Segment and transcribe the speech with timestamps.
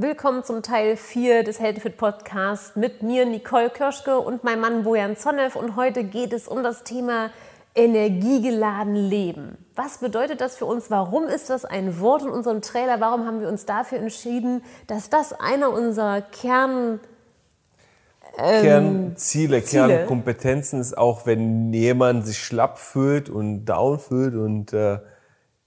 [0.00, 4.84] Willkommen zum Teil 4 des Healthy Fit Podcasts mit mir, Nicole Kirschke und meinem Mann
[4.84, 5.56] Bojan Zonev.
[5.56, 7.30] Und heute geht es um das Thema
[7.74, 9.58] energiegeladen leben.
[9.74, 10.88] Was bedeutet das für uns?
[10.88, 13.00] Warum ist das ein Wort in unserem Trailer?
[13.00, 17.00] Warum haben wir uns dafür entschieden, dass das einer unserer Kern
[18.38, 19.88] ähm, Kernziele, Ziele.
[19.88, 25.00] Kernkompetenzen ist auch, wenn jemand sich schlapp fühlt und down fühlt und äh,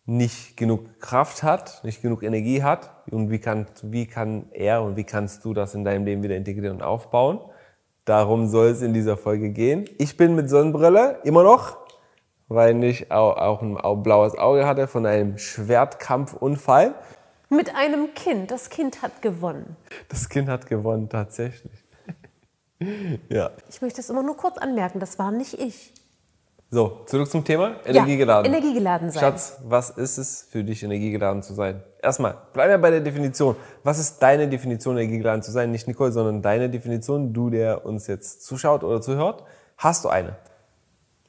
[0.05, 4.95] nicht genug Kraft hat, nicht genug Energie hat und wie kann, wie kann er und
[4.95, 7.39] wie kannst du das in deinem Leben wieder integrieren und aufbauen.
[8.05, 9.85] Darum soll es in dieser Folge gehen.
[9.99, 11.77] Ich bin mit Sonnenbrille immer noch,
[12.48, 16.95] weil ich auch, auch ein blaues Auge hatte von einem Schwertkampfunfall.
[17.49, 18.49] Mit einem Kind.
[18.49, 19.76] Das Kind hat gewonnen.
[20.09, 21.85] Das Kind hat gewonnen, tatsächlich.
[23.29, 23.52] ja.
[23.70, 25.93] Ich möchte es immer nur kurz anmerken, das war nicht ich.
[26.73, 27.75] So, zurück zum Thema.
[27.84, 28.49] Energiegeladen.
[28.49, 29.20] Ja, energiegeladen sein.
[29.20, 31.84] Schatz, was ist es für dich, energiegeladen zu sein?
[32.02, 33.57] Erstmal, bleib ja bei der Definition.
[33.84, 35.70] Was ist deine Definition, energiegeladen zu sein?
[35.71, 39.43] Nicht Nicole, sondern deine Definition, du, der uns jetzt zuschaut oder zuhört.
[39.77, 40.37] Hast du eine?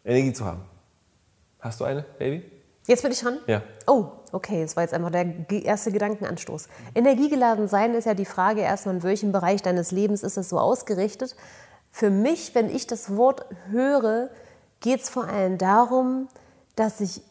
[0.05, 0.63] Energie zu haben.
[1.59, 2.45] Hast du eine, Baby?
[2.87, 3.39] Jetzt bin ich dran?
[3.49, 3.63] Ja.
[3.89, 5.27] Oh, okay, das war jetzt einfach der
[5.65, 6.69] erste Gedankenanstoß.
[6.95, 10.61] Energiegeladen sein ist ja die Frage erstmal, in welchem Bereich deines Lebens ist es so
[10.61, 11.35] ausgerichtet.
[11.91, 14.31] Für mich, wenn ich das Wort höre,
[14.83, 16.29] geht es vor allem darum,
[16.77, 17.23] dass ich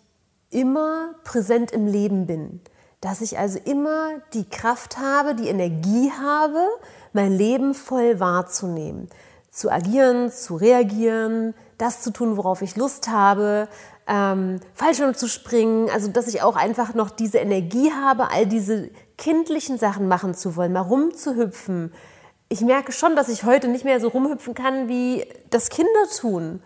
[0.50, 2.62] immer präsent im Leben bin.
[3.00, 6.66] Dass ich also immer die Kraft habe, die Energie habe,
[7.14, 9.10] mein Leben voll wahrzunehmen.
[9.50, 13.68] Zu agieren, zu reagieren, das zu tun, worauf ich Lust habe,
[14.08, 15.90] ähm, Fallschirm zu springen.
[15.90, 20.56] Also, dass ich auch einfach noch diese Energie habe, all diese kindlichen Sachen machen zu
[20.56, 21.94] wollen, mal rumzuhüpfen.
[22.50, 26.62] Ich merke schon, dass ich heute nicht mehr so rumhüpfen kann, wie das Kinder tun.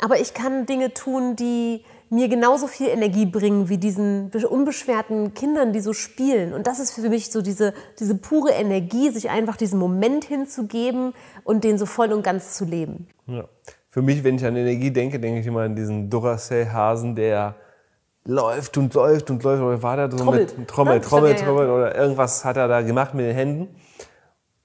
[0.00, 5.72] Aber ich kann Dinge tun, die mir genauso viel Energie bringen wie diesen unbeschwerten Kindern,
[5.72, 6.54] die so spielen.
[6.54, 11.12] Und das ist für mich so diese, diese pure Energie, sich einfach diesen Moment hinzugeben
[11.44, 13.08] und den so voll und ganz zu leben.
[13.26, 13.44] Ja.
[13.90, 17.56] Für mich, wenn ich an Energie denke, denke ich immer an diesen Duracell-Hasen, der
[18.24, 19.62] läuft und läuft und läuft.
[19.62, 20.58] Oder war der so trommelt.
[20.58, 23.68] mit Trommel, Trommel, Trommel oder irgendwas hat er da gemacht mit den Händen.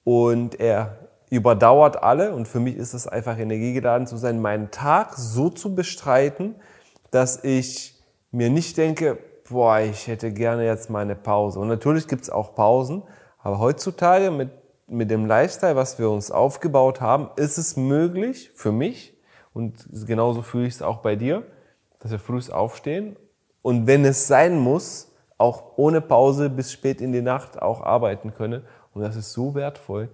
[0.04, 0.98] Und er
[1.34, 5.74] überdauert alle und für mich ist es einfach energiegeladen zu sein, meinen Tag so zu
[5.74, 6.54] bestreiten,
[7.10, 9.18] dass ich mir nicht denke,
[9.48, 11.60] boah, ich hätte gerne jetzt meine Pause.
[11.60, 13.02] Und natürlich gibt es auch Pausen,
[13.38, 14.50] aber heutzutage mit,
[14.86, 19.14] mit dem Lifestyle, was wir uns aufgebaut haben, ist es möglich für mich
[19.52, 21.44] und genauso fühle ich es auch bei dir,
[22.00, 23.16] dass wir früh aufstehen
[23.62, 28.34] und wenn es sein muss, auch ohne Pause bis spät in die Nacht auch arbeiten
[28.34, 28.62] können.
[28.92, 30.08] Und das ist so wertvoll,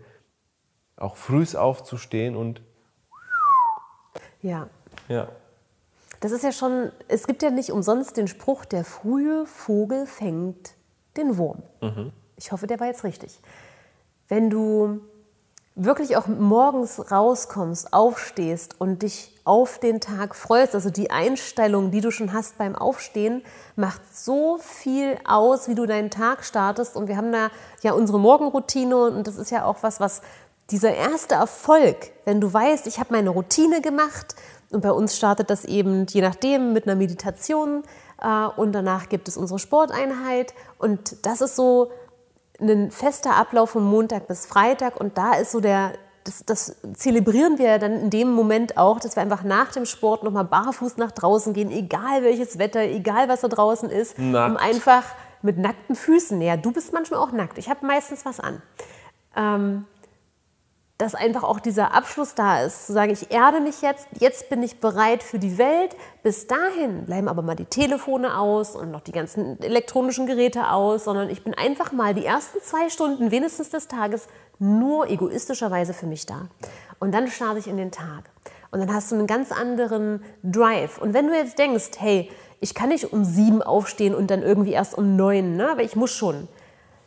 [1.01, 2.63] auch früh aufzustehen und
[4.43, 4.69] ja.
[5.09, 5.29] Ja.
[6.21, 10.75] Das ist ja schon, es gibt ja nicht umsonst den Spruch, der frühe Vogel fängt
[11.17, 11.63] den Wurm.
[11.81, 12.13] Mhm.
[12.37, 13.41] Ich hoffe, der war jetzt richtig.
[14.29, 15.01] Wenn du
[15.75, 22.03] wirklich auch morgens rauskommst, aufstehst und dich auf den Tag freust, also die Einstellung, die
[22.03, 23.43] du schon hast beim Aufstehen,
[23.77, 26.97] macht so viel aus, wie du deinen Tag startest.
[26.97, 27.51] Und wir haben da
[27.83, 30.21] ja unsere Morgenroutine und das ist ja auch was, was
[30.71, 34.35] dieser erste Erfolg, wenn du weißt, ich habe meine Routine gemacht
[34.71, 37.83] und bei uns startet das eben je nachdem mit einer Meditation
[38.23, 41.91] äh, und danach gibt es unsere Sporteinheit und das ist so
[42.61, 45.93] ein fester Ablauf von Montag bis Freitag und da ist so der,
[46.25, 50.23] das, das zelebrieren wir dann in dem Moment auch, dass wir einfach nach dem Sport
[50.23, 54.51] nochmal barfuß nach draußen gehen, egal welches Wetter, egal was da draußen ist, Nackt.
[54.51, 55.05] um einfach
[55.43, 58.61] mit nackten Füßen, ja, du bist manchmal auch nackt, ich habe meistens was an.
[59.35, 59.87] Ähm,
[61.01, 64.63] dass einfach auch dieser Abschluss da ist, zu sagen, ich erde mich jetzt, jetzt bin
[64.63, 65.97] ich bereit für die Welt.
[66.23, 71.05] Bis dahin bleiben aber mal die Telefone aus und noch die ganzen elektronischen Geräte aus,
[71.05, 74.29] sondern ich bin einfach mal die ersten zwei Stunden wenigstens des Tages
[74.59, 76.49] nur egoistischerweise für mich da.
[76.99, 78.29] Und dann starte ich in den Tag.
[78.71, 80.99] Und dann hast du einen ganz anderen Drive.
[80.99, 82.31] Und wenn du jetzt denkst, hey,
[82.61, 85.71] ich kann nicht um sieben aufstehen und dann irgendwie erst um neun, ne?
[85.71, 86.47] aber ich muss schon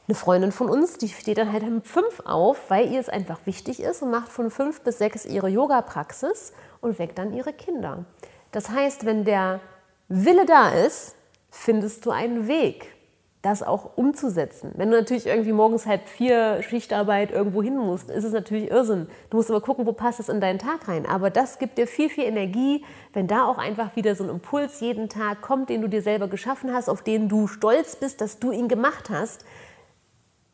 [0.07, 3.39] eine Freundin von uns, die steht dann halt um fünf auf, weil ihr es einfach
[3.45, 8.05] wichtig ist und macht von fünf bis sechs ihre Yoga-Praxis und weckt dann ihre Kinder.
[8.51, 9.61] Das heißt, wenn der
[10.09, 11.15] Wille da ist,
[11.49, 12.93] findest du einen Weg,
[13.41, 14.71] das auch umzusetzen.
[14.75, 19.07] Wenn du natürlich irgendwie morgens halb vier Schichtarbeit irgendwo hin musst, ist es natürlich Irrsinn.
[19.29, 21.05] Du musst aber gucken, wo passt es in deinen Tag rein.
[21.05, 22.83] Aber das gibt dir viel, viel Energie,
[23.13, 26.27] wenn da auch einfach wieder so ein Impuls jeden Tag kommt, den du dir selber
[26.27, 29.45] geschaffen hast, auf den du stolz bist, dass du ihn gemacht hast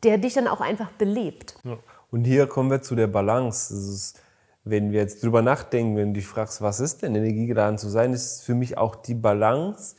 [0.02, 1.56] der dich dann auch einfach belebt.
[1.64, 1.78] Ja.
[2.10, 3.72] Und hier kommen wir zu der Balance.
[3.74, 4.20] Ist,
[4.64, 8.12] wenn wir jetzt drüber nachdenken, wenn du dich fragst, was ist denn energiegeladen zu sein,
[8.12, 9.96] ist für mich auch die Balance,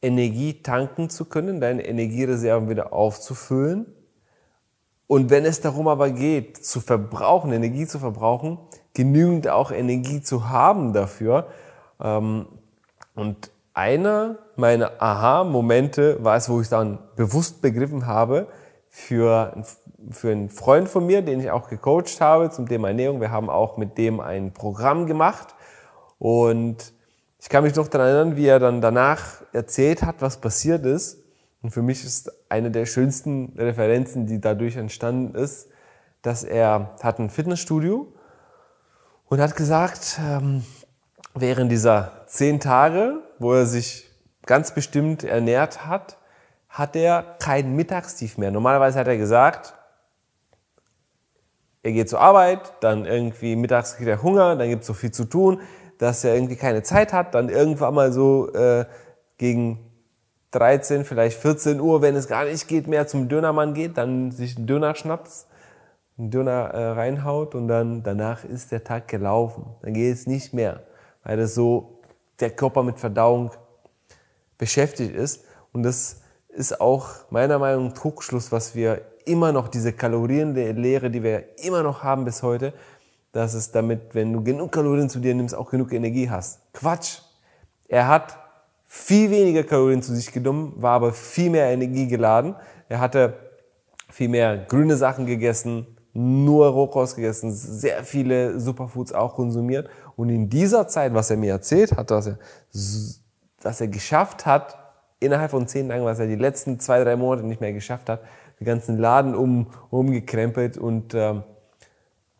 [0.00, 3.86] Energie tanken zu können, deine Energiereserven wieder aufzufüllen
[5.08, 8.58] Und wenn es darum aber geht, zu verbrauchen, Energie zu verbrauchen,
[8.94, 11.48] genügend auch Energie zu haben dafür.
[12.00, 12.46] Ähm,
[13.14, 18.48] und einer meiner Aha-Momente war es, wo ich dann bewusst begriffen habe,
[18.98, 19.62] für,
[20.10, 23.20] für einen Freund von mir, den ich auch gecoacht habe zum Thema Ernährung.
[23.20, 25.54] Wir haben auch mit dem ein Programm gemacht
[26.18, 26.92] und
[27.40, 31.22] ich kann mich noch daran erinnern, wie er dann danach erzählt hat, was passiert ist.
[31.62, 35.68] Und für mich ist eine der schönsten Referenzen, die dadurch entstanden ist,
[36.22, 38.12] dass er hat ein Fitnessstudio
[39.26, 40.64] und hat gesagt, ähm,
[41.34, 44.10] während dieser zehn Tage, wo er sich
[44.44, 46.17] ganz bestimmt ernährt hat,
[46.78, 48.52] hat er kein Mittagstief mehr.
[48.52, 49.74] Normalerweise hat er gesagt,
[51.82, 55.10] er geht zur Arbeit, dann irgendwie mittags kriegt er Hunger, dann gibt es so viel
[55.10, 55.60] zu tun,
[55.98, 58.84] dass er irgendwie keine Zeit hat, dann irgendwann mal so äh,
[59.38, 59.80] gegen
[60.52, 64.56] 13, vielleicht 14 Uhr, wenn es gar nicht geht, mehr zum Dönermann geht, dann sich
[64.56, 65.30] einen Döner schnappt,
[66.16, 69.66] einen Döner äh, reinhaut und dann danach ist der Tag gelaufen.
[69.82, 70.84] Dann geht es nicht mehr,
[71.24, 71.98] weil das so
[72.38, 73.50] der Körper mit Verdauung
[74.58, 76.20] beschäftigt ist und das
[76.58, 81.84] ist auch meiner Meinung nach Trugschluss, was wir immer noch, diese Kalorienlehre, die wir immer
[81.84, 82.72] noch haben bis heute,
[83.30, 86.60] dass es damit, wenn du genug Kalorien zu dir nimmst, auch genug Energie hast.
[86.72, 87.20] Quatsch!
[87.86, 88.36] Er hat
[88.86, 92.56] viel weniger Kalorien zu sich genommen, war aber viel mehr Energie geladen.
[92.88, 93.34] Er hatte
[94.10, 99.88] viel mehr grüne Sachen gegessen, nur Rohkost gegessen, sehr viele Superfoods auch konsumiert.
[100.16, 102.38] Und in dieser Zeit, was er mir erzählt hat, dass er,
[103.62, 104.87] was er geschafft hat,
[105.20, 108.22] innerhalb von zehn Tagen, was er die letzten zwei, drei Monate nicht mehr geschafft hat,
[108.60, 111.42] den ganzen Laden um, umgekrempelt und ähm,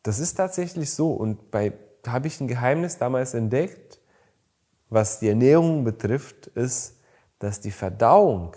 [0.03, 1.13] das ist tatsächlich so.
[1.13, 1.73] Und bei,
[2.03, 4.01] da habe ich ein Geheimnis damals entdeckt,
[4.89, 6.97] was die Ernährung betrifft, ist,
[7.39, 8.57] dass die Verdauung,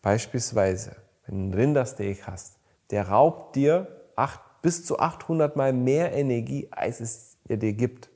[0.00, 0.96] beispielsweise,
[1.26, 2.58] wenn du einen Rindersteak hast,
[2.90, 8.08] der raubt dir acht, bis zu 800 Mal mehr Energie, als es dir gibt.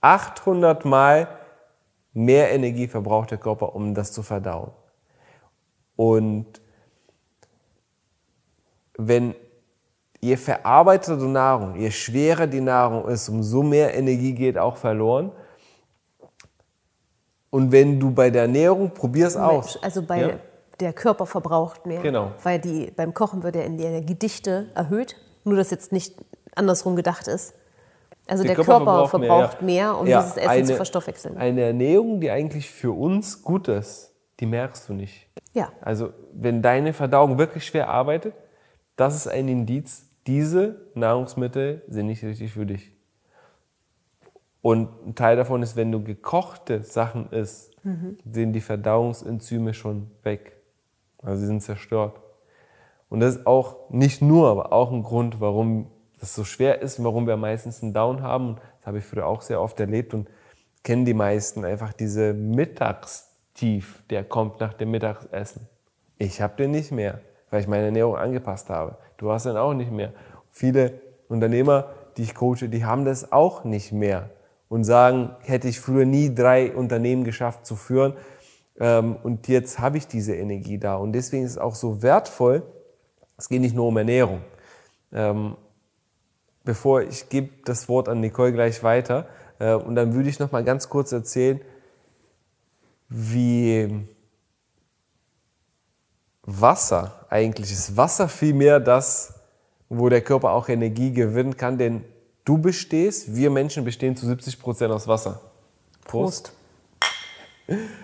[0.00, 1.28] 800 Mal
[2.14, 4.70] mehr Energie verbraucht der Körper, um das zu verdauen.
[5.96, 6.46] Und
[8.96, 9.34] wenn
[10.20, 15.32] je verarbeitete Nahrung, je schwerer die Nahrung ist, umso mehr Energie geht auch verloren.
[17.50, 19.80] Und wenn du bei der Ernährung probierst aus.
[19.82, 20.38] Also bei ja?
[20.80, 22.00] der Körper verbraucht mehr.
[22.02, 22.32] Genau.
[22.42, 25.16] Weil die, beim Kochen wird ja die Energiedichte erhöht.
[25.44, 26.16] Nur, dass jetzt nicht
[26.56, 27.54] andersrum gedacht ist.
[28.26, 29.92] Also der, der, Körper, Körper verbraucht, mehr, ja.
[29.92, 31.36] mehr, um ja, dieses Essen eine, zu verstoffwechseln.
[31.36, 35.28] Eine Ernährung, die eigentlich für uns gut ist, die merkst du nicht.
[35.52, 35.72] Ja.
[35.80, 38.34] Also wenn deine Verdauung wirklich schwer arbeitet,
[38.96, 42.92] das ist ein Indiz, diese Nahrungsmittel sind nicht richtig für dich.
[44.62, 48.16] Und ein Teil davon ist, wenn du gekochte Sachen isst, mhm.
[48.24, 50.56] sind die Verdauungsenzyme schon weg.
[51.22, 52.18] Also sie sind zerstört.
[53.10, 55.90] Und das ist auch nicht nur, aber auch ein Grund, warum
[56.24, 58.56] das so schwer ist warum wir meistens einen Down haben.
[58.78, 60.30] Das habe ich früher auch sehr oft erlebt und
[60.82, 65.68] kennen die meisten einfach diese Mittagstief, der kommt nach dem Mittagessen.
[66.16, 68.96] Ich habe den nicht mehr, weil ich meine Ernährung angepasst habe.
[69.18, 70.14] Du hast den auch nicht mehr.
[70.50, 74.30] Viele Unternehmer, die ich coache, die haben das auch nicht mehr
[74.68, 78.14] und sagen, hätte ich früher nie drei Unternehmen geschafft zu führen
[78.80, 80.96] ähm, und jetzt habe ich diese Energie da.
[80.96, 82.62] Und deswegen ist es auch so wertvoll,
[83.36, 84.40] es geht nicht nur um Ernährung.
[86.64, 89.28] Bevor ich gebe das Wort an Nicole gleich weiter.
[89.58, 91.60] Äh, und dann würde ich noch mal ganz kurz erzählen,
[93.08, 94.06] wie
[96.42, 97.96] Wasser eigentlich ist.
[97.96, 99.34] Wasser vielmehr das,
[99.88, 102.04] wo der Körper auch Energie gewinnen kann, denn
[102.44, 105.40] du bestehst, wir Menschen bestehen zu 70 Prozent aus Wasser.
[106.04, 106.52] Prost.
[107.66, 107.94] Prost.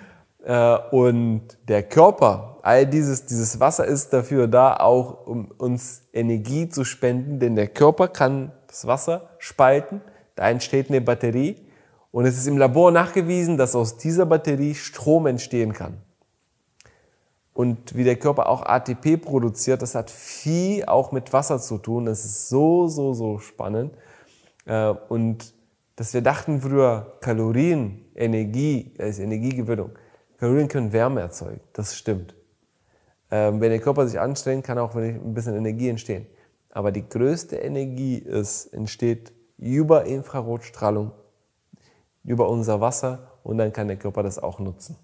[0.44, 6.68] Äh, und der Körper, all dieses, dieses Wasser ist dafür da, auch um uns Energie
[6.68, 10.00] zu spenden, denn der Körper kann das Wasser spalten,
[10.36, 11.56] da entsteht eine Batterie
[12.12, 15.98] und es ist im Labor nachgewiesen, dass aus dieser Batterie Strom entstehen kann.
[17.52, 22.06] Und wie der Körper auch ATP produziert, das hat viel auch mit Wasser zu tun.
[22.06, 23.92] Das ist so, so, so spannend.
[24.66, 25.52] Äh, und
[25.96, 29.90] dass wir dachten früher, Kalorien, Energie, ist Energiegewinnung.
[30.40, 32.34] Kalorien können Wärme erzeugen, das stimmt.
[33.30, 36.26] Ähm, wenn der Körper sich anstrengt, kann auch ein bisschen Energie entstehen.
[36.70, 41.12] Aber die größte Energie ist, entsteht über Infrarotstrahlung,
[42.24, 44.96] über unser Wasser und dann kann der Körper das auch nutzen.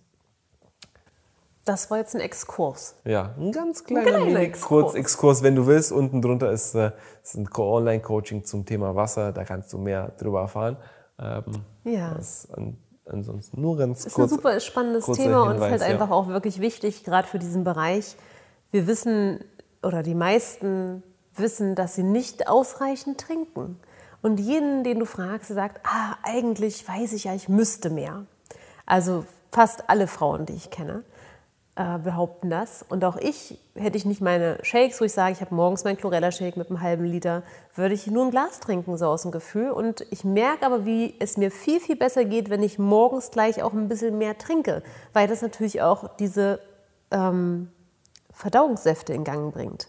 [1.66, 2.94] Das war jetzt ein Exkurs.
[3.04, 4.94] Ja, ein ganz kleiner ein Exkurs.
[4.94, 5.42] Exkurs.
[5.42, 9.32] Wenn du willst, unten drunter ist, äh, ist ein Online-Coaching zum Thema Wasser.
[9.32, 10.78] Da kannst du mehr drüber erfahren.
[11.18, 11.44] Ähm,
[11.84, 12.14] ja.
[12.14, 12.48] Das,
[13.06, 14.12] ansonsten nur ganz kurz.
[14.12, 15.86] Ist ein super spannendes Thema Hinweis, und ist halt ja.
[15.86, 18.16] einfach auch wirklich wichtig, gerade für diesen Bereich.
[18.70, 19.40] Wir wissen
[19.82, 21.02] oder die meisten
[21.34, 23.78] wissen, dass sie nicht ausreichend trinken.
[24.22, 28.26] Und jeden, den du fragst, sagt, ah, eigentlich weiß ich ja, ich müsste mehr.
[28.86, 31.04] Also fast alle Frauen, die ich kenne,
[31.76, 32.84] äh, behaupten das.
[32.88, 35.98] Und auch ich, hätte ich nicht meine Shakes, wo ich sage, ich habe morgens meinen
[35.98, 37.42] Chlorella-Shake mit einem halben Liter,
[37.74, 39.70] würde ich nur ein Glas trinken, so aus dem Gefühl.
[39.70, 43.62] Und ich merke aber, wie es mir viel, viel besser geht, wenn ich morgens gleich
[43.62, 46.60] auch ein bisschen mehr trinke, weil das natürlich auch diese
[47.10, 47.70] ähm,
[48.32, 49.88] Verdauungssäfte in Gang bringt.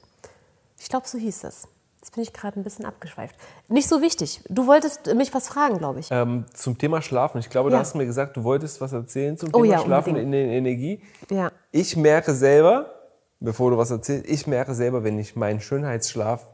[0.78, 1.68] Ich glaube, so hieß das.
[2.08, 3.36] Jetzt bin ich gerade ein bisschen abgeschweift.
[3.68, 4.40] Nicht so wichtig.
[4.48, 6.08] Du wolltest mich was fragen, glaube ich.
[6.10, 7.40] Ähm, zum Thema Schlafen.
[7.40, 7.76] Ich glaube, Ja.
[7.76, 10.50] du hast mir gesagt, du wolltest was erzählen zum Oh Thema ja, Schlafen in unbedingt.
[10.50, 11.02] der Energie.
[11.30, 11.52] Ja.
[11.72, 12.94] Ich merke selber,
[13.42, 16.48] bevor du was erzählst, ich merke selber, wenn ich meinen Schönheitsschlaf,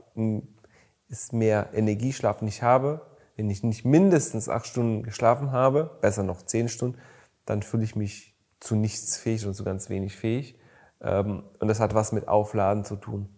[1.08, 3.06] ist mehr Energieschlaf nicht habe,
[3.36, 6.98] wenn ich nicht mindestens acht Stunden geschlafen habe, besser noch zehn Stunden,
[7.46, 10.58] dann fühle ich mich zu nichts fähig und zu ganz wenig fähig.
[11.00, 13.30] Ähm, und das hat was mit Aufladen zu tun,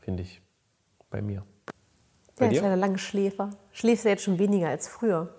[0.00, 0.40] finde ich,
[1.10, 1.42] bei mir.
[2.36, 2.62] Bei Ja, ich dir?
[2.62, 3.50] leider lange Schläfer.
[3.72, 5.34] Schläfst ja jetzt schon weniger als früher.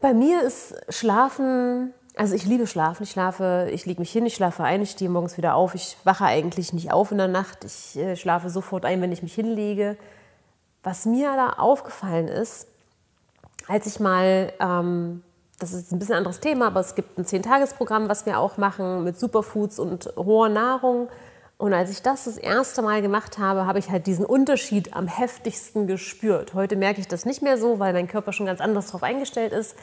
[0.00, 3.02] Bei mir ist Schlafen, also ich liebe Schlafen.
[3.02, 5.74] Ich schlafe, ich lege mich hin, ich schlafe ein, ich stehe morgens wieder auf.
[5.74, 7.64] Ich wache eigentlich nicht auf in der Nacht.
[7.64, 9.96] Ich äh, schlafe sofort ein, wenn ich mich hinlege.
[10.82, 12.66] Was mir da aufgefallen ist,
[13.68, 15.22] als ich mal, ähm,
[15.58, 18.56] das ist ein bisschen ein anderes Thema, aber es gibt ein Zehntagesprogramm, was wir auch
[18.56, 21.08] machen mit Superfoods und hoher Nahrung.
[21.60, 25.06] Und als ich das das erste Mal gemacht habe, habe ich halt diesen Unterschied am
[25.06, 26.54] heftigsten gespürt.
[26.54, 29.52] Heute merke ich das nicht mehr so, weil mein Körper schon ganz anders darauf eingestellt
[29.52, 29.76] ist.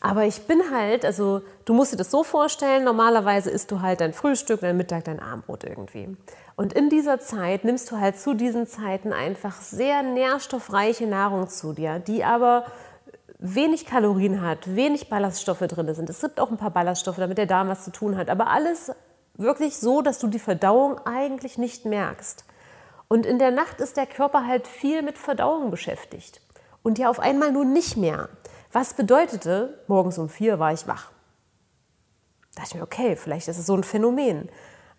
[0.00, 4.00] Aber ich bin halt, also du musst dir das so vorstellen, normalerweise isst du halt
[4.00, 6.16] dein Frühstück, dein Mittag, dein Abendbrot irgendwie.
[6.56, 11.74] Und in dieser Zeit nimmst du halt zu diesen Zeiten einfach sehr nährstoffreiche Nahrung zu
[11.74, 12.64] dir, die aber
[13.38, 16.08] wenig Kalorien hat, wenig Ballaststoffe drin sind.
[16.08, 18.90] Es gibt auch ein paar Ballaststoffe, damit der Darm was zu tun hat, aber alles
[19.38, 22.44] wirklich so, dass du die Verdauung eigentlich nicht merkst.
[23.08, 26.42] Und in der Nacht ist der Körper halt viel mit Verdauung beschäftigt.
[26.82, 28.28] Und ja auf einmal nun nicht mehr.
[28.72, 31.10] Was bedeutete, morgens um vier war ich wach.
[32.54, 34.50] Da dachte ich mir, okay, vielleicht ist es so ein Phänomen.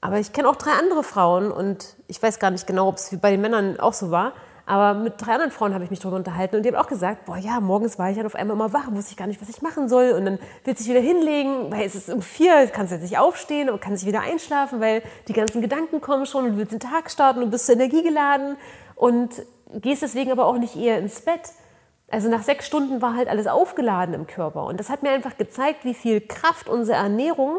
[0.01, 3.15] Aber ich kenne auch drei andere Frauen und ich weiß gar nicht genau, ob es
[3.19, 4.33] bei den Männern auch so war.
[4.69, 7.25] Aber mit drei anderen Frauen habe ich mich darüber unterhalten und die haben auch gesagt,
[7.25, 9.49] boah ja, morgens war ich halt auf einmal immer wach, wusste ich gar nicht, was
[9.49, 10.11] ich machen soll.
[10.11, 13.17] Und dann willst du dich wieder hinlegen, weil es ist um vier, kannst jetzt nicht
[13.17, 16.79] aufstehen und kannst wieder einschlafen, weil die ganzen Gedanken kommen schon und du willst den
[16.79, 18.57] Tag starten und bist zur Energie geladen
[18.93, 19.41] und
[19.73, 21.49] gehst deswegen aber auch nicht eher ins Bett.
[22.11, 24.65] Also nach sechs Stunden war halt alles aufgeladen im Körper.
[24.65, 27.57] Und das hat mir einfach gezeigt, wie viel Kraft unsere Ernährung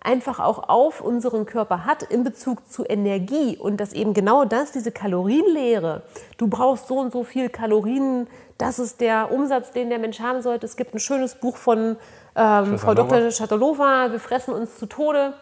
[0.00, 3.56] einfach auch auf unseren Körper hat in Bezug zu Energie.
[3.56, 6.02] Und dass eben genau das, diese Kalorienlehre,
[6.36, 10.42] du brauchst so und so viel Kalorien, das ist der Umsatz, den der Mensch haben
[10.42, 10.66] sollte.
[10.66, 11.96] Es gibt ein schönes Buch von
[12.36, 12.94] ähm, Frau.
[12.94, 13.30] Dr.
[13.30, 15.34] Schatalova, wir fressen uns zu Tode.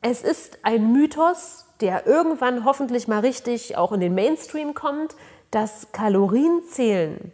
[0.00, 5.16] Es ist ein Mythos, der irgendwann hoffentlich mal richtig auch in den Mainstream kommt,
[5.50, 7.32] dass Kalorienzählen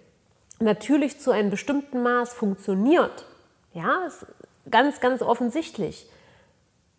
[0.61, 3.27] natürlich zu einem bestimmten Maß funktioniert.
[3.73, 4.27] Ja, ist
[4.71, 6.09] ganz, ganz offensichtlich.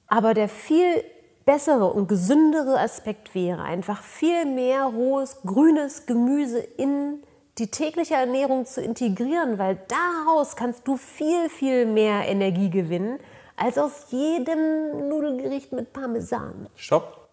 [0.08, 1.04] Aber der viel
[1.46, 7.24] bessere und gesündere Aspekt wäre, einfach viel mehr rohes, grünes Gemüse in
[7.58, 13.20] die tägliche Ernährung zu integrieren, weil daraus kannst du viel, viel mehr Energie gewinnen,
[13.56, 16.68] als aus jedem Nudelgericht mit Parmesan.
[16.76, 17.30] Stopp.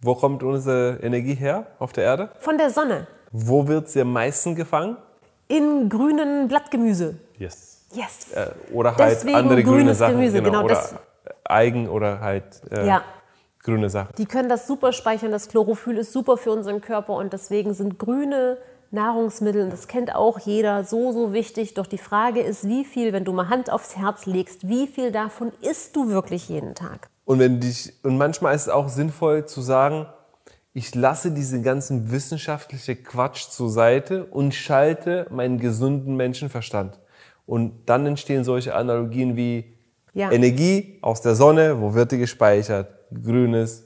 [0.00, 2.30] Wo kommt unsere Energie her auf der Erde?
[2.38, 3.06] Von der Sonne.
[3.32, 4.96] Wo wird sie am meisten gefangen?
[5.48, 7.18] In grünen Blattgemüse.
[7.38, 7.75] Yes.
[7.96, 8.32] Yes.
[8.32, 10.14] Äh, oder halt Deswegen andere grüne Sachen.
[10.16, 10.94] Gemüse, genau, oder das-
[11.44, 13.02] Eigen oder halt äh, Ja.
[13.62, 14.10] grüne Sachen.
[14.18, 15.30] Die können das super speichern.
[15.32, 18.58] Das Chlorophyll ist super für unseren Körper und deswegen sind grüne
[18.92, 21.74] Nahrungsmittel, und das kennt auch jeder, so, so wichtig.
[21.74, 25.10] Doch die Frage ist, wie viel, wenn du mal Hand aufs Herz legst, wie viel
[25.10, 27.08] davon isst du wirklich jeden Tag?
[27.24, 30.06] Und wenn dich und manchmal ist es auch sinnvoll zu sagen,
[30.72, 37.00] ich lasse diesen ganzen wissenschaftliche Quatsch zur Seite und schalte meinen gesunden Menschenverstand.
[37.46, 39.76] Und dann entstehen solche Analogien wie
[40.12, 40.30] Ja.
[40.30, 42.88] Energie aus der Sonne, wo wird die gespeichert?
[43.22, 43.84] Grünes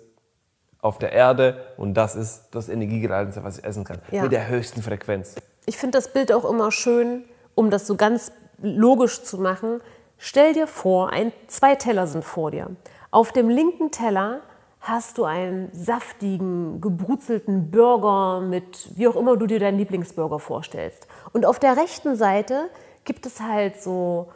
[0.81, 3.99] auf der Erde und das ist das Energiegeleitete, was ich essen kann.
[4.11, 4.23] Ja.
[4.23, 5.35] Mit der höchsten Frequenz.
[5.67, 7.25] Ich finde das Bild auch immer schön,
[7.55, 9.81] um das so ganz logisch zu machen.
[10.17, 12.69] Stell dir vor, ein, zwei Teller sind vor dir.
[13.11, 14.41] Auf dem linken Teller
[14.81, 21.07] hast du einen saftigen, gebrutzelten Burger mit, wie auch immer du dir deinen Lieblingsburger vorstellst.
[21.33, 22.71] Und auf der rechten Seite
[23.05, 24.33] gibt es halt so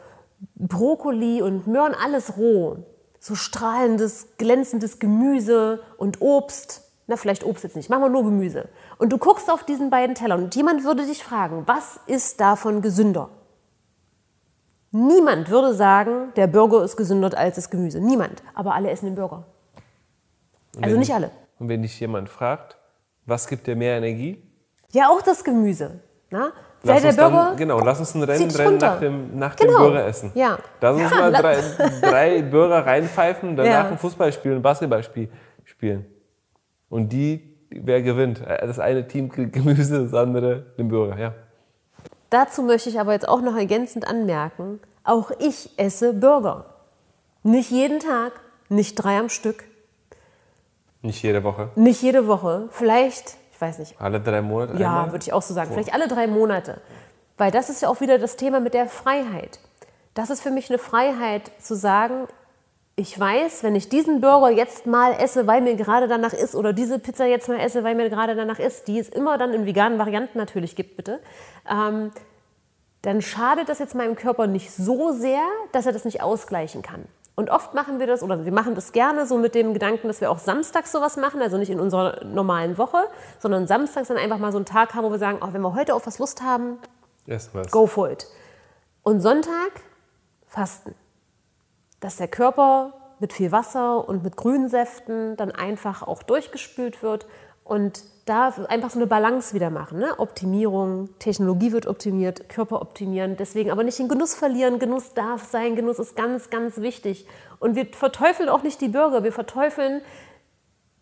[0.55, 2.77] Brokkoli und Möhren, alles roh.
[3.19, 6.83] So strahlendes, glänzendes Gemüse und Obst.
[7.07, 8.67] Na, vielleicht Obst jetzt nicht, machen wir nur Gemüse.
[8.97, 12.81] Und du guckst auf diesen beiden Tellern und jemand würde dich fragen, was ist davon
[12.81, 13.29] gesünder?
[14.91, 17.99] Niemand würde sagen, der Burger ist gesünder als das Gemüse.
[17.99, 18.41] Niemand.
[18.53, 19.45] Aber alle essen den Burger.
[20.81, 21.31] Also nicht alle.
[21.59, 22.77] Und wenn dich jemand fragt,
[23.25, 24.41] was gibt dir mehr Energie?
[24.91, 25.99] Ja, auch das Gemüse.
[26.29, 26.53] Na?
[26.87, 29.71] Lass der uns Burger dann, genau, lass uns ein Rennen, Rennen nach dem, nach Genau.
[29.73, 30.31] dem Burger essen.
[30.35, 30.57] Ja.
[30.81, 31.57] Lass uns mal drei,
[32.01, 33.87] drei Burger reinpfeifen und danach Ja.
[33.89, 35.29] ein Fußballspiel, ein Basketballspiel
[35.63, 36.05] spielen.
[36.89, 38.41] Und die, wer gewinnt?
[38.45, 41.33] Das eine Team kriegt Gemüse, das andere den Burger, ja.
[42.29, 46.65] Dazu möchte ich aber jetzt auch noch ergänzend anmerken, auch ich esse Burger.
[47.43, 48.33] Nicht jeden Tag,
[48.69, 49.63] nicht drei am Stück,
[51.01, 51.69] Nicht jede Woche.
[51.75, 55.11] nicht jede Woche, vielleicht, ich weiß nicht, Alle drei Monate ja, einmal?
[55.13, 56.81] würde ich auch so sagen, vielleicht alle drei Monate.
[57.37, 59.59] Weil das ist ja auch wieder das Thema mit der Freiheit.
[60.13, 62.27] Das ist für mich eine Freiheit zu sagen,
[62.97, 66.73] ich weiß, wenn ich diesen Burger jetzt mal esse, weil mir gerade danach ist, oder
[66.73, 69.65] diese Pizza jetzt mal esse, weil mir gerade danach ist, die es immer dann in
[69.65, 71.21] veganen Varianten natürlich gibt, bitte,
[71.69, 72.11] ähm,
[73.03, 77.05] dann schadet das jetzt meinem Körper nicht so sehr, dass er das nicht ausgleichen kann.
[77.35, 80.21] Und oft machen wir das, oder wir machen das gerne so mit dem Gedanken, dass
[80.21, 83.03] wir auch samstags sowas machen, also nicht in unserer normalen Woche,
[83.39, 85.75] sondern samstags dann einfach mal so einen Tag haben, wo wir sagen, oh, wenn wir
[85.75, 86.79] heute auf was Lust haben,
[87.25, 87.49] wir's.
[87.71, 88.25] go for it.
[89.03, 89.71] Und Sonntag
[90.47, 90.95] fasten.
[91.99, 97.25] Dass der Körper mit viel Wasser und mit Grünsäften dann einfach auch durchgespült wird
[97.63, 99.99] und da einfach so eine Balance wieder machen.
[99.99, 100.17] Ne?
[100.17, 104.79] Optimierung, Technologie wird optimiert, Körper optimieren, deswegen aber nicht den Genuss verlieren.
[104.79, 107.27] Genuss darf sein, Genuss ist ganz, ganz wichtig.
[107.59, 110.01] Und wir verteufeln auch nicht die Bürger, wir verteufeln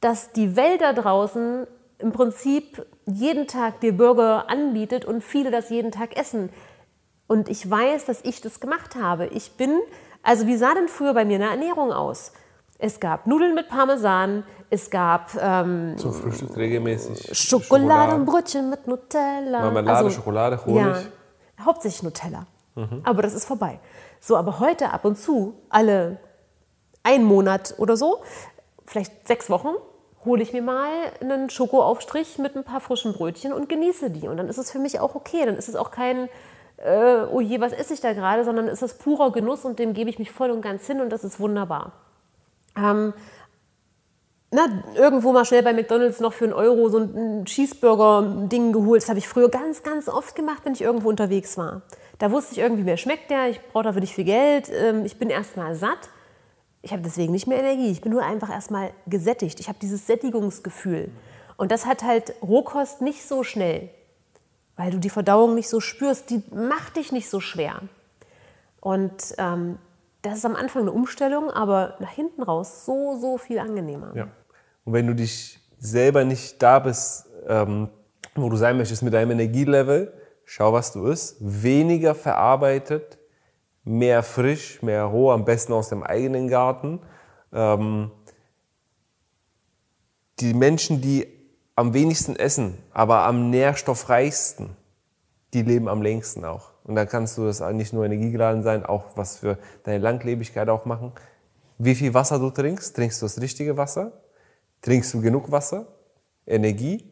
[0.04, 1.66] dass die Welt da draußen
[2.00, 6.50] im Prinzip jeden Tag dir Burger anbietet und viele das jeden Tag essen.
[7.28, 9.28] Und ich weiß, dass ich das gemacht habe.
[9.28, 9.80] Ich bin,
[10.22, 12.34] also wie sah denn früher bei mir eine Ernährung aus?
[12.84, 17.30] Es gab Nudeln mit Parmesan, es gab ähm, Zum Frühstück regelmäßig.
[17.32, 19.60] Schokolade und Brötchen mit Nutella.
[19.60, 20.84] Also, Marmelade, Schokolade, Honig.
[20.84, 22.46] Ja, hauptsächlich Nutella.
[23.06, 23.80] Aber das ist vorbei.
[24.20, 26.18] So, aber heute ab und zu, alle
[27.04, 28.18] einen Monat oder so,
[28.86, 29.70] vielleicht sechs Wochen,
[30.26, 30.90] hole ich mir mal
[31.22, 34.28] einen Schokoaufstrich mit ein paar frischen Brötchen und genieße die.
[34.28, 35.46] Und dann ist es für mich auch okay.
[35.46, 36.28] Dann ist es auch kein,
[36.76, 39.94] äh, oh je, was esse ich da gerade, sondern ist es purer Genuss und dem
[39.94, 41.94] gebe ich mich voll und ganz hin und das ist wunderbar.
[42.78, 43.14] Ähm,
[44.56, 49.02] na, irgendwo mal schnell bei McDonalds noch für einen Euro so ein Cheeseburger-Ding geholt.
[49.02, 51.82] Das habe ich früher ganz, ganz oft gemacht, wenn ich irgendwo unterwegs war.
[52.20, 55.18] Da wusste ich irgendwie, mir schmeckt der, ich brauche dafür nicht viel Geld, ähm, ich
[55.18, 56.10] bin erstmal satt.
[56.84, 57.90] Ich habe deswegen nicht mehr Energie.
[57.90, 59.60] Ich bin nur einfach erstmal gesättigt.
[59.60, 61.10] Ich habe dieses Sättigungsgefühl.
[61.58, 63.90] Und das hat halt Rohkost nicht so schnell,
[64.76, 66.30] weil du die Verdauung nicht so spürst.
[66.30, 67.82] Die macht dich nicht so schwer.
[68.82, 69.80] Und ähm,
[70.24, 74.14] das ist am Anfang eine Umstellung, aber nach hinten raus so, so viel angenehmer.
[74.16, 74.28] Ja.
[74.86, 77.90] Und wenn du dich selber nicht da bist, ähm,
[78.34, 80.14] wo du sein möchtest mit deinem Energielevel,
[80.46, 81.38] schau, was du isst.
[81.42, 83.18] Weniger verarbeitet,
[83.84, 87.02] mehr frisch, mehr roh, am besten aus dem eigenen Garten.
[87.52, 88.12] Ähm,
[90.40, 91.28] die Menschen, die
[91.76, 94.78] am wenigsten essen, aber am nährstoffreichsten,
[95.54, 96.73] die leben am längsten auch.
[96.84, 100.86] Und da kannst du das nicht nur energiegeladen sein, auch was für deine Langlebigkeit auch
[100.86, 101.14] machen.
[101.78, 102.96] Wie viel Wasser du trinkst?
[102.96, 104.12] Trinkst du das richtige Wasser?
[104.82, 105.88] Trinkst du genug Wasser?
[106.46, 107.10] Energie?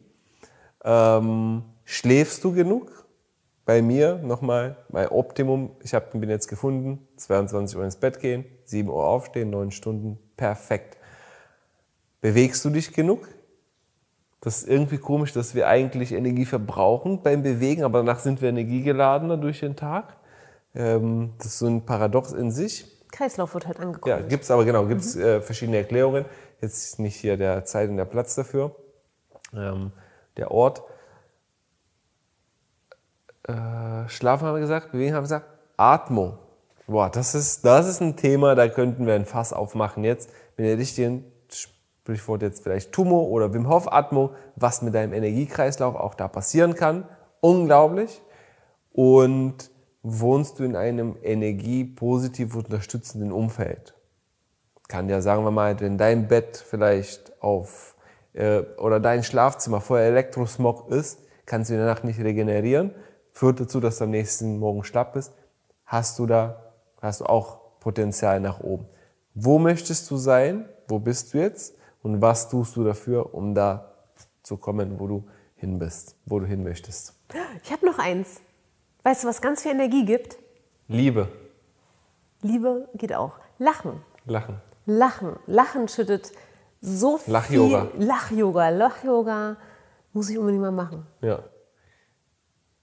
[0.84, 3.06] Ähm, schläfst du genug?
[3.64, 8.44] Bei mir nochmal, mein Optimum, ich hab, bin jetzt gefunden, 22 Uhr ins Bett gehen,
[8.64, 10.98] 7 Uhr aufstehen, 9 Stunden, perfekt.
[12.20, 13.28] Bewegst du dich genug?
[14.42, 18.48] Das ist irgendwie komisch, dass wir eigentlich Energie verbrauchen beim Bewegen, aber danach sind wir
[18.48, 20.16] energiegeladener durch den Tag.
[20.74, 22.84] Ähm, das ist so ein Paradox in sich.
[23.12, 24.28] Kreislauf wird halt Ja, angekurbelt.
[24.28, 26.24] gibt es aber genau, gibt es äh, verschiedene Erklärungen.
[26.60, 28.74] Jetzt ist nicht hier der Zeit und der Platz dafür.
[29.54, 29.92] Ähm,
[30.36, 30.82] der Ort.
[33.44, 36.38] Äh, Schlafen haben wir gesagt, bewegen haben wir gesagt, Atmung.
[36.88, 40.66] Boah, das ist, das ist ein Thema, da könnten wir ein Fass aufmachen jetzt mit
[40.66, 41.31] der richtigen
[42.02, 46.74] Sprichwort jetzt vielleicht Tumo oder Wim Hof Atmung, was mit deinem Energiekreislauf auch da passieren
[46.74, 47.08] kann.
[47.40, 48.20] Unglaublich.
[48.90, 49.70] Und
[50.02, 53.94] wohnst du in einem energiepositiv unterstützenden Umfeld?
[54.88, 57.94] Kann ja, sagen wir mal, wenn dein Bett vielleicht auf
[58.32, 62.96] äh, oder dein Schlafzimmer voller Elektrosmog ist, kannst du in der Nacht nicht regenerieren,
[63.30, 65.32] führt dazu, dass du am nächsten Morgen schlapp bist.
[65.84, 68.88] Hast du da, hast du auch Potenzial nach oben.
[69.34, 70.68] Wo möchtest du sein?
[70.88, 71.76] Wo bist du jetzt?
[72.02, 73.92] Und was tust du dafür, um da
[74.42, 77.14] zu kommen, wo du hin bist, wo du hin möchtest?
[77.62, 78.40] Ich habe noch eins.
[79.04, 80.36] Weißt du, was ganz viel Energie gibt?
[80.88, 81.28] Liebe,
[82.42, 83.38] Liebe geht auch.
[83.58, 84.02] Lachen.
[84.26, 84.60] Lachen.
[84.86, 85.36] Lachen.
[85.46, 86.32] Lachen schüttet
[86.80, 87.32] so viel.
[87.32, 87.88] Lach-Yoga.
[87.98, 88.68] Lach-Yoga.
[88.70, 89.56] Lach-Yoga
[90.12, 91.06] muss ich unbedingt mal machen.
[91.20, 91.38] Ja.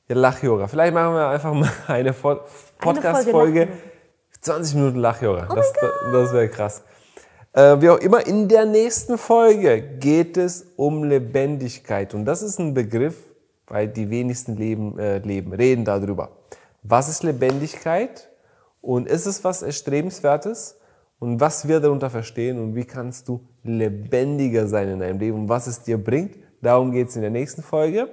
[0.07, 0.67] Ja, Lach-Yoga.
[0.67, 3.59] Vielleicht machen wir einfach mal eine Pod- Eine Folge Podcast-Folge.
[3.65, 3.79] Lach-Yoga.
[4.41, 5.53] 20 Minuten Lach-Yoga.
[5.53, 6.83] das das wäre krass.
[7.53, 12.13] Äh, wie auch immer, in der nächsten Folge geht es um Lebendigkeit.
[12.13, 13.15] Und das ist ein Begriff,
[13.67, 16.29] weil die wenigsten leben, äh, leben, reden darüber.
[16.83, 18.29] Was ist Lebendigkeit?
[18.81, 20.77] Und ist es was Erstrebenswertes?
[21.19, 22.59] Und was wir darunter verstehen?
[22.59, 25.41] Und wie kannst du lebendiger sein in deinem Leben?
[25.41, 26.37] Und was es dir bringt?
[26.61, 28.09] Darum geht es in der nächsten Folge.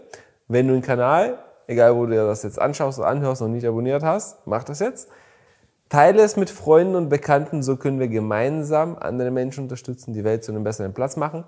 [0.48, 4.02] Wenn du den Kanal, egal wo du das jetzt anschaust oder anhörst, noch nicht abonniert
[4.02, 5.08] hast, mach das jetzt.
[5.88, 10.42] Teile es mit Freunden und Bekannten, so können wir gemeinsam andere Menschen unterstützen, die Welt
[10.42, 11.44] zu einem besseren Platz machen.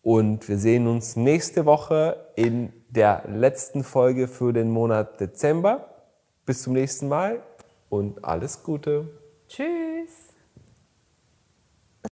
[0.00, 5.88] Und wir sehen uns nächste Woche in der letzten Folge für den Monat Dezember.
[6.46, 7.42] Bis zum nächsten Mal
[7.88, 9.08] und alles Gute.
[9.48, 10.23] Tschüss.